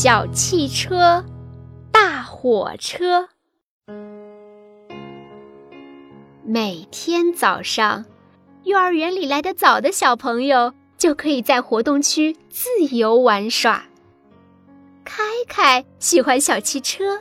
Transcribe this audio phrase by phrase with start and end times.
[0.00, 1.24] 小汽车，
[1.90, 3.28] 大火车。
[6.44, 8.04] 每天早上，
[8.62, 13.86] 幼儿园里来的早的小朋友就可以在活动区自由玩耍。
[15.04, 17.20] 开开喜欢小汽车，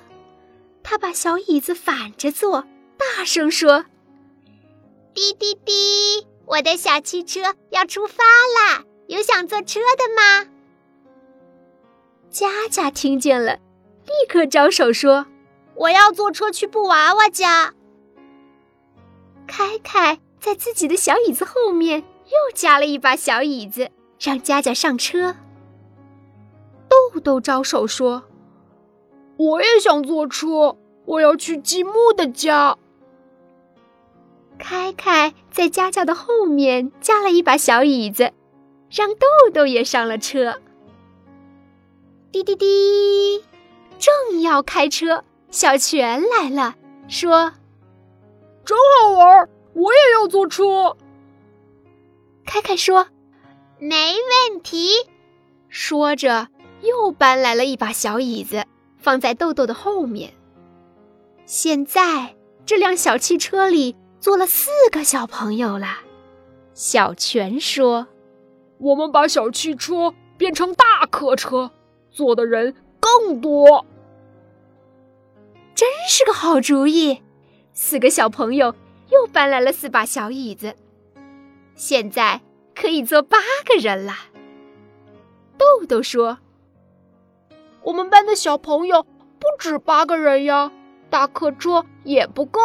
[0.83, 2.63] 他把小椅子反着坐，
[2.95, 3.85] 大声说
[5.15, 8.83] ：“滴滴滴，我的小汽车要出发啦！
[9.07, 10.51] 有想坐车的吗？”
[12.37, 13.53] 佳佳听见了，
[14.05, 15.25] 立刻招手说
[15.73, 17.73] ：“我要坐车去布娃娃家。”
[19.47, 25.35] 开开在自己的小椅子后面又加了一把小椅子，让佳佳上车。
[26.87, 28.25] 豆豆招手说
[29.37, 32.77] ：“我也想坐车，我要去积木的家。”
[34.59, 38.31] 开开在佳佳的后面加了一把小椅子，
[38.91, 40.61] 让豆豆也上了车。
[42.29, 43.43] 滴滴滴，
[43.97, 46.75] 正要开车，小泉来了，
[47.07, 47.53] 说
[48.65, 50.97] ：“真好玩，我也要坐车。”
[52.45, 53.07] 开开说
[53.79, 54.13] ：“没
[54.49, 54.89] 问题。”
[55.69, 56.49] 说着，
[56.81, 58.65] 又搬来了一把小椅子，
[58.97, 60.33] 放在豆豆的后面。
[61.45, 65.99] 现在，这辆小汽车里坐了四个小朋友了。
[66.73, 68.07] 小泉说
[68.79, 71.71] ：“我们把小汽车变成大客车。”
[72.17, 73.85] 坐的人更多，
[75.75, 77.21] 真是个好主意。
[77.73, 78.73] 四个小朋友
[79.11, 80.73] 又搬来了四把小椅子，
[81.75, 82.41] 现在
[82.73, 84.13] 可以坐八个人了。
[85.59, 86.39] 豆豆说
[87.85, 90.71] ：“我们班的小朋友不止八个人呀，
[91.11, 92.59] 大客车也不够。”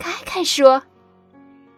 [0.00, 0.84] 开开说：“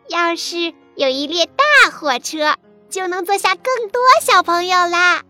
[0.06, 2.54] 要是有一列大火车，
[2.88, 5.24] 就能坐下更多小朋友啦。”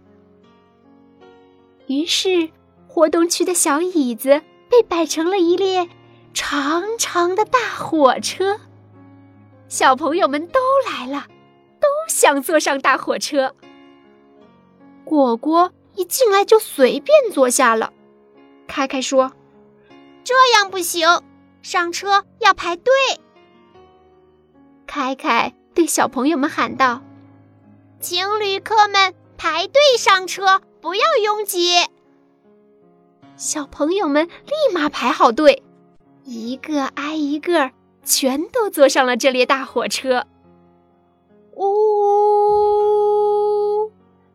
[1.89, 2.51] 于是，
[2.87, 5.89] 活动区的小椅子被摆成了一列
[6.35, 8.61] 长长的大火车。
[9.69, 11.27] 小朋友们都来了，
[11.81, 13.55] 都想坐上大火车。
[15.05, 17.95] 果果一进来就随便坐下了。
[18.67, 19.33] 开开说
[20.25, 21.23] ：“这样不行，
[21.63, 22.93] 上车要排队。”
[24.87, 27.03] 开开对小朋友们喊道
[27.99, 31.87] ：“请旅客们排队上车。”不要拥挤！
[33.37, 35.63] 小朋友们立马排好队，
[36.25, 37.71] 一个挨一个，
[38.05, 40.27] 全都坐上了这列大火车。
[41.57, 41.69] 呜！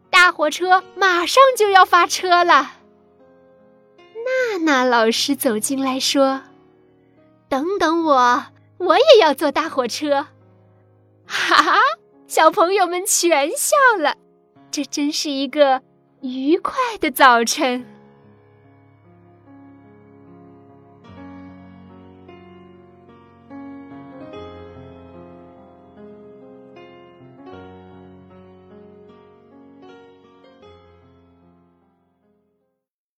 [0.09, 2.71] 大火车马上就要发车了。
[4.25, 6.43] 娜娜老师走进来说
[7.49, 8.45] ：“等等我，
[8.77, 10.27] 我也要坐大火车。”
[11.27, 11.77] 哈哈，
[12.27, 14.15] 小朋友们全笑了。
[14.71, 15.81] 这真是一个。
[16.23, 17.92] 愉快的早晨。